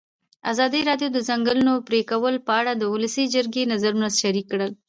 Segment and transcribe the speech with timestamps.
[0.51, 4.69] ازادي راډیو د د ځنګلونو پرېکول په اړه د ولسي جرګې نظرونه شریک کړي.